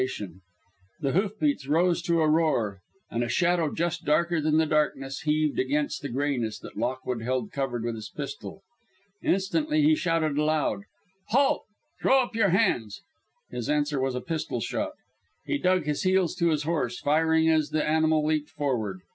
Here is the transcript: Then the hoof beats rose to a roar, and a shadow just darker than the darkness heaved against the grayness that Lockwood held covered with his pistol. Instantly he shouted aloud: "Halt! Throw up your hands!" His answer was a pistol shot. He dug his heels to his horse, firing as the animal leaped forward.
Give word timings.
Then 0.01 0.33
the 1.01 1.11
hoof 1.11 1.37
beats 1.37 1.67
rose 1.67 2.01
to 2.01 2.21
a 2.21 2.27
roar, 2.27 2.81
and 3.11 3.23
a 3.23 3.29
shadow 3.29 3.71
just 3.71 4.03
darker 4.03 4.41
than 4.41 4.57
the 4.57 4.65
darkness 4.65 5.21
heaved 5.25 5.59
against 5.59 6.01
the 6.01 6.09
grayness 6.09 6.57
that 6.57 6.75
Lockwood 6.75 7.21
held 7.21 7.51
covered 7.51 7.83
with 7.85 7.93
his 7.93 8.09
pistol. 8.09 8.63
Instantly 9.21 9.83
he 9.83 9.93
shouted 9.93 10.39
aloud: 10.39 10.85
"Halt! 11.27 11.65
Throw 12.01 12.19
up 12.23 12.35
your 12.35 12.49
hands!" 12.49 13.03
His 13.51 13.69
answer 13.69 14.01
was 14.01 14.15
a 14.15 14.21
pistol 14.21 14.59
shot. 14.59 14.93
He 15.45 15.59
dug 15.59 15.83
his 15.85 16.01
heels 16.01 16.33
to 16.37 16.49
his 16.49 16.63
horse, 16.63 16.99
firing 16.99 17.47
as 17.49 17.69
the 17.69 17.87
animal 17.87 18.25
leaped 18.25 18.49
forward. 18.49 19.01